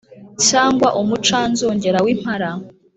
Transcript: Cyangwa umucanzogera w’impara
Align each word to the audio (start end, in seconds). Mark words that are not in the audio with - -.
Cyangwa 0.47 0.87
umucanzogera 1.01 1.99
w’impara 2.05 2.49